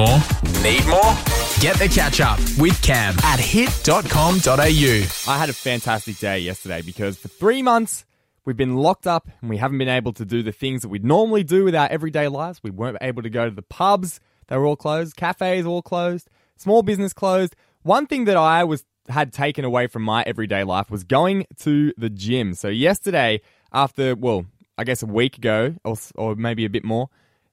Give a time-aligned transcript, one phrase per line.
[0.00, 0.18] more?
[0.62, 1.14] Need more?
[1.60, 5.32] Get the catch up with Cam at hit.com.au.
[5.32, 8.06] I had a fantastic day yesterday because for three months
[8.46, 11.04] we've been locked up and we haven't been able to do the things that we'd
[11.04, 12.62] normally do with our everyday lives.
[12.62, 16.30] We weren't able to go to the pubs, they were all closed, cafes all closed,
[16.56, 17.54] small business closed.
[17.82, 21.92] One thing that I was had taken away from my everyday life was going to
[21.98, 22.54] the gym.
[22.54, 24.46] So yesterday, after well,
[24.78, 27.10] I guess a week ago or, or maybe a bit more,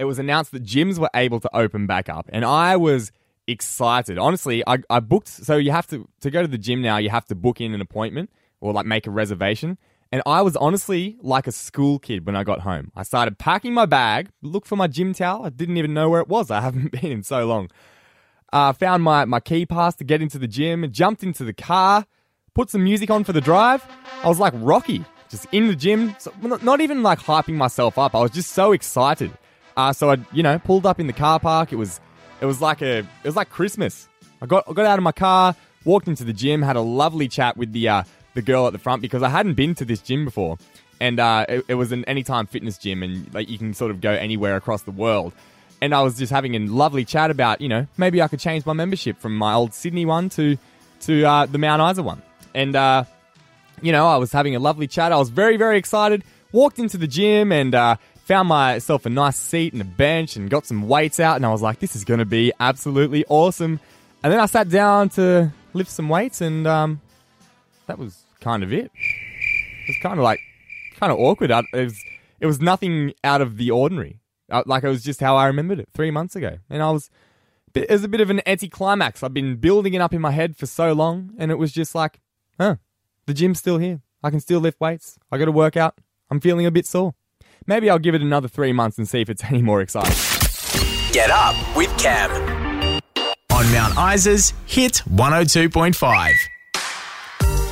[0.00, 3.12] it was announced that gyms were able to open back up, and I was
[3.46, 4.16] excited.
[4.16, 5.28] Honestly, I, I booked.
[5.28, 6.96] So you have to to go to the gym now.
[6.96, 9.76] You have to book in an appointment or like make a reservation.
[10.10, 12.90] And I was honestly like a school kid when I got home.
[12.96, 15.44] I started packing my bag, looked for my gym towel.
[15.44, 16.50] I didn't even know where it was.
[16.50, 17.70] I haven't been in so long.
[18.52, 22.06] Uh, found my, my key pass to get into the gym, jumped into the car,
[22.54, 23.86] put some music on for the drive.
[24.24, 27.96] I was like Rocky, just in the gym, so, not, not even like hyping myself
[27.96, 28.16] up.
[28.16, 29.30] I was just so excited.
[29.80, 31.72] Uh, so I, you know, pulled up in the car park.
[31.72, 32.00] It was,
[32.40, 34.08] it was like a, it was like Christmas.
[34.42, 37.28] I got, I got out of my car, walked into the gym, had a lovely
[37.28, 38.02] chat with the, uh,
[38.34, 40.58] the girl at the front because I hadn't been to this gym before,
[41.00, 44.00] and uh, it, it was an anytime fitness gym, and like you can sort of
[44.00, 45.32] go anywhere across the world.
[45.82, 48.66] And I was just having a lovely chat about, you know, maybe I could change
[48.66, 50.58] my membership from my old Sydney one to
[51.00, 52.22] to uh, the Mount Isa one.
[52.54, 53.04] And uh,
[53.80, 55.10] you know, I was having a lovely chat.
[55.10, 56.22] I was very very excited.
[56.52, 57.96] Walked into the gym and uh,
[58.30, 61.34] found myself a nice seat and a bench and got some weights out.
[61.34, 63.80] And I was like, this is going to be absolutely awesome.
[64.22, 67.00] And then I sat down to lift some weights, and um,
[67.88, 68.84] that was kind of it.
[68.84, 70.38] It was kind of like
[71.00, 71.50] kind of awkward.
[71.50, 72.00] It was
[72.38, 74.20] it was nothing out of the ordinary.
[74.64, 77.10] Like it was just how I remembered it three months ago, and I was.
[77.74, 79.24] It was a bit of an anticlimax.
[79.24, 81.96] I've been building it up in my head for so long, and it was just
[81.96, 82.20] like,
[82.58, 82.76] huh,
[83.26, 84.02] the gym's still here.
[84.22, 85.18] I can still lift weights.
[85.32, 85.98] I got to work out.
[86.30, 87.14] I'm feeling a bit sore.
[87.66, 90.16] Maybe I'll give it another three months and see if it's any more exciting.
[91.12, 92.30] Get up with Cam
[93.52, 96.34] on Mount Isa's Hit 102.5.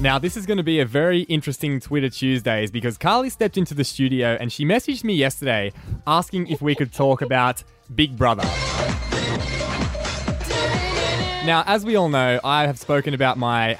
[0.00, 3.74] Now, this is going to be a very interesting Twitter Tuesdays because Carley stepped into
[3.74, 5.72] the studio and she messaged me yesterday
[6.06, 7.62] asking if we could talk about
[7.94, 8.44] Big Brother.
[11.44, 13.78] Now, as we all know, I have spoken about my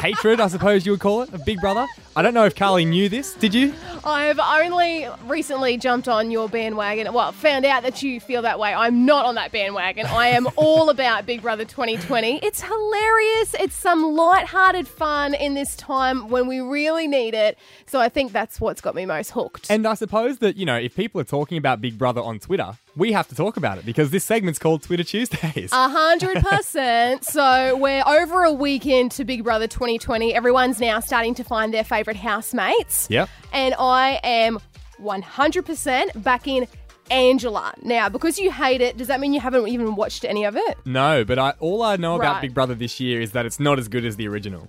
[0.00, 1.86] hatred, I suppose you would call it, of Big Brother.
[2.16, 3.34] I don't know if Carley knew this.
[3.34, 3.72] Did you?
[4.04, 7.12] I've only recently jumped on your bandwagon.
[7.12, 8.74] Well, found out that you feel that way.
[8.74, 10.06] I'm not on that bandwagon.
[10.06, 12.40] I am all about Big Brother 2020.
[12.42, 13.54] It's hilarious.
[13.54, 17.56] It's some light-hearted fun in this time when we really need it.
[17.86, 19.70] So I think that's what's got me most hooked.
[19.70, 22.72] And I suppose that, you know, if people are talking about Big Brother on Twitter,
[22.96, 25.70] we have to talk about it because this segment's called Twitter Tuesdays.
[25.72, 27.24] A hundred percent.
[27.30, 30.34] So we're over a week into Big Brother 2020.
[30.34, 33.06] Everyone's now starting to find their favourite housemates.
[33.10, 33.28] Yep.
[33.52, 34.58] And I am
[35.02, 36.66] 100% backing
[37.10, 37.74] Angela.
[37.82, 40.78] Now, because you hate it, does that mean you haven't even watched any of it?
[40.86, 42.42] No, but I, all I know about Right.
[42.42, 44.68] Big Brother this year is that it's not as good as the original.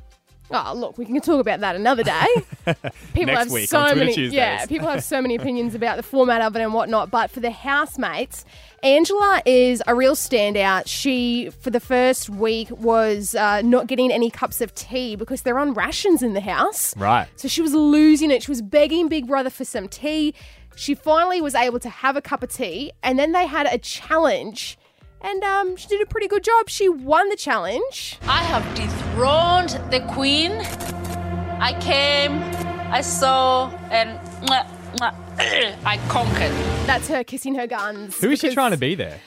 [0.53, 2.27] Oh, look, we can talk about that another day.
[3.13, 4.33] People have so many, Tuesdays.
[4.33, 7.09] yeah, people have so many opinions about the format of it and whatnot.
[7.09, 8.45] But for the housemates,
[8.83, 10.83] Angela is a real standout.
[10.87, 15.59] She, for the first week, was uh, not getting any cups of tea because they're
[15.59, 16.95] on rations in the house.
[16.97, 17.27] Right.
[17.35, 18.43] So she was losing it.
[18.43, 20.33] She was begging Big Brother for some tea.
[20.75, 23.77] She finally was able to have a cup of tea, and then they had a
[23.77, 24.77] challenge.
[25.23, 26.67] And um, she did a pretty good job.
[26.69, 28.17] She won the challenge.
[28.27, 30.51] I have dethroned the queen.
[31.59, 32.33] I came,
[32.91, 34.17] I saw, and
[34.47, 34.65] mwah,
[34.97, 35.13] mwah,
[35.85, 36.51] I conquered.
[36.87, 38.19] That's her kissing her guns.
[38.19, 39.19] Who is she because- trying to be there?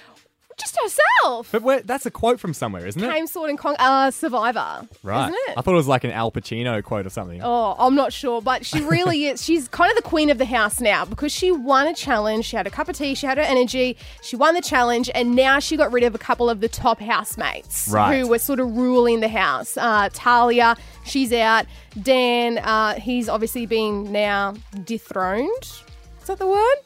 [0.84, 1.48] Herself.
[1.50, 3.10] But where, that's a quote from somewhere, isn't it?
[3.12, 4.86] Came, sword, and con- uh, Survivor.
[5.02, 5.24] right.
[5.28, 5.54] Isn't it?
[5.56, 7.40] I thought it was like an Al Pacino quote or something.
[7.42, 9.42] Oh, I'm not sure, but she really is.
[9.44, 12.44] She's kind of the queen of the house now because she won a challenge.
[12.44, 15.34] She had a cup of tea, she had her energy, she won the challenge, and
[15.34, 18.18] now she got rid of a couple of the top housemates Right.
[18.20, 19.76] who were sort of ruling the house.
[19.76, 21.66] Uh, Talia, she's out.
[22.02, 25.48] Dan, uh, he's obviously being now dethroned.
[25.62, 26.76] Is that the word?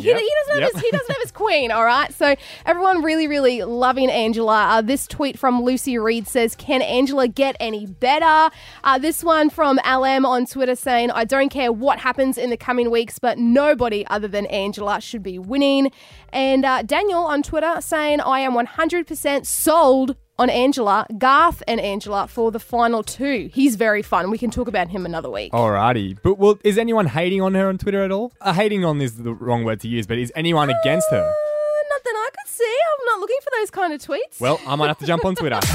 [0.00, 0.72] He, Yep, he doesn't have yep.
[0.72, 2.12] his, he doesn't have his queen, all right?
[2.14, 2.34] So
[2.64, 4.64] everyone really, really loving Angela.
[4.66, 8.54] Uh, this tweet from Lucy Reed says, Can Angela get any better?
[8.84, 12.56] Uh, this one from LM on Twitter saying, I don't care what happens in the
[12.56, 15.90] coming weeks, but nobody other than Angela should be winning.
[16.32, 22.28] And uh, Daniel on Twitter saying, I am 100% sold on Angela, Garth and Angela
[22.28, 23.50] for the final two.
[23.52, 24.30] He's very fun.
[24.30, 25.52] We can talk about him another week.
[25.52, 26.18] Alrighty.
[26.22, 28.32] But well, is anyone hating on her on Twitter at all?
[28.40, 31.22] Uh, hating on is the wrong word to use, but is anyone against her?
[31.22, 32.76] Uh, nothing I could see.
[32.98, 34.40] I'm not looking for those kind of tweets.
[34.40, 35.60] Well, I might have to jump on Twitter.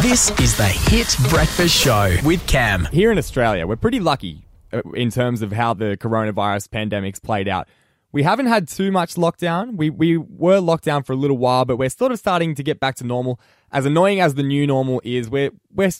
[0.00, 2.86] This is the Hit Breakfast Show with Cam.
[2.92, 7.48] Here in Australia, we're pretty lucky uh, in terms of how the coronavirus pandemic's played
[7.48, 7.68] out.
[8.16, 9.76] We haven't had too much lockdown.
[9.76, 12.62] We we were locked down for a little while, but we're sort of starting to
[12.62, 13.38] get back to normal.
[13.70, 15.90] As annoying as the new normal is, we're we're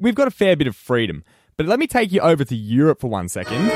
[0.00, 1.22] we've got a fair bit of freedom.
[1.58, 3.66] But let me take you over to Europe for one second.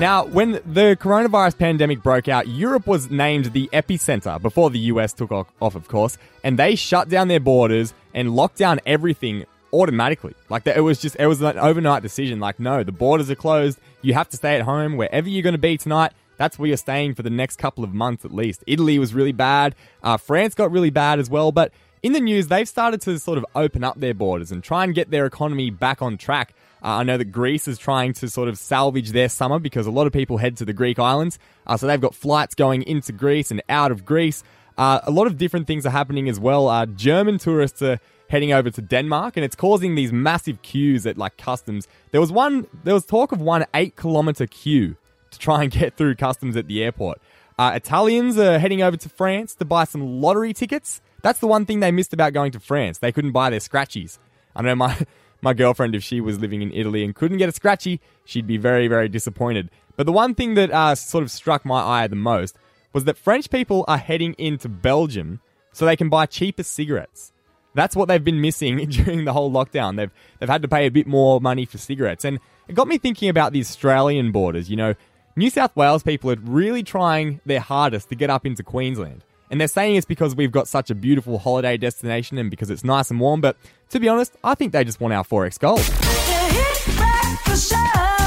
[0.00, 5.12] Now, when the coronavirus pandemic broke out, Europe was named the epicenter before the US
[5.12, 9.44] took off, of course, and they shut down their borders and locked down everything
[9.74, 10.34] automatically.
[10.48, 12.40] Like it was just it was an overnight decision.
[12.40, 13.78] Like no, the borders are closed.
[14.00, 16.12] You have to stay at home wherever you're going to be tonight.
[16.40, 18.64] That's where you're staying for the next couple of months at least.
[18.66, 19.74] Italy was really bad.
[20.02, 21.52] Uh, France got really bad as well.
[21.52, 21.70] But
[22.02, 24.94] in the news, they've started to sort of open up their borders and try and
[24.94, 26.54] get their economy back on track.
[26.82, 29.90] Uh, I know that Greece is trying to sort of salvage their summer because a
[29.90, 31.38] lot of people head to the Greek islands.
[31.66, 34.42] Uh, so they've got flights going into Greece and out of Greece.
[34.78, 36.68] Uh, a lot of different things are happening as well.
[36.68, 38.00] Uh, German tourists are
[38.30, 41.86] heading over to Denmark, and it's causing these massive queues at like customs.
[42.12, 44.96] There was one, there was talk of one eight kilometer queue
[45.30, 47.20] to try and get through customs at the airport.
[47.58, 51.00] Uh, Italians are heading over to France to buy some lottery tickets.
[51.22, 52.98] That's the one thing they missed about going to France.
[52.98, 54.18] They couldn't buy their scratchies.
[54.56, 54.96] I know my
[55.42, 58.56] my girlfriend, if she was living in Italy and couldn't get a scratchy, she'd be
[58.56, 59.70] very, very disappointed.
[59.96, 62.56] But the one thing that uh, sort of struck my eye the most
[62.92, 65.40] was that French people are heading into Belgium
[65.72, 67.32] so they can buy cheaper cigarettes.
[67.74, 69.96] That's what they've been missing during the whole lockdown.
[69.96, 72.98] They've they've had to pay a bit more money for cigarettes, and it got me
[72.98, 74.70] thinking about the Australian borders.
[74.70, 74.94] You know,
[75.40, 79.24] New South Wales people are really trying their hardest to get up into Queensland.
[79.50, 82.84] And they're saying it's because we've got such a beautiful holiday destination and because it's
[82.84, 83.56] nice and warm, but
[83.88, 85.80] to be honest, I think they just want our XXXX Gold.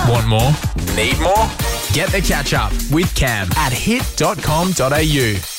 [0.10, 0.51] Want more?
[0.95, 1.48] Need more?
[1.94, 5.53] Get the catch up with Cam at hit.com.au.